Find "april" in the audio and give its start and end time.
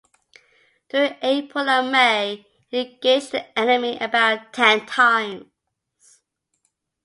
1.21-1.69